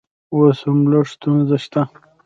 [0.35, 1.81] اوس هم لږ ستونزه شته